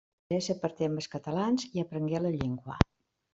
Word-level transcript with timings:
S'interessà 0.21 0.53
per 0.63 0.71
temes 0.79 1.09
catalans 1.15 1.67
i 1.79 1.85
aprengué 1.85 2.23
la 2.25 2.33
llengua. 2.39 2.81